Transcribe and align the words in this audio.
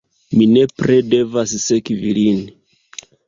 Mi 0.37 0.45
nepre 0.53 0.95
devas 1.11 1.53
sekvi 1.67 2.15
lin. 2.21 2.43